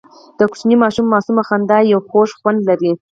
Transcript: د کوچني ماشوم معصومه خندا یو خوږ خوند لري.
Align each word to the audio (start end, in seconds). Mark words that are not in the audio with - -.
د 0.37 0.39
کوچني 0.51 0.75
ماشوم 0.83 1.05
معصومه 1.13 1.41
خندا 1.47 1.77
یو 1.91 1.99
خوږ 2.07 2.29
خوند 2.39 2.59
لري. 2.69 2.91